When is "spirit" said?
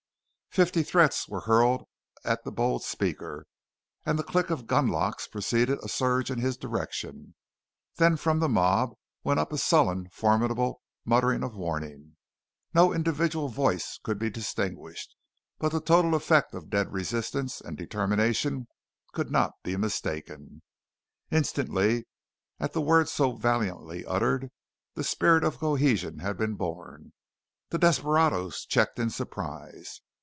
25.05-25.45